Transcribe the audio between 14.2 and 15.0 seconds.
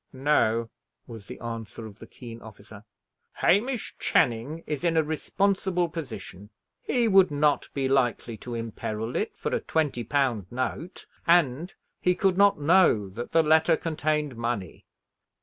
money."